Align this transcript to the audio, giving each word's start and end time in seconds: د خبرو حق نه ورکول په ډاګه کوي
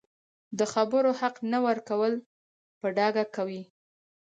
د 0.59 0.61
خبرو 0.73 1.09
حق 1.19 1.35
نه 1.51 1.59
ورکول 1.65 2.13
په 2.79 2.87
ډاګه 2.97 3.25
کوي 3.35 3.61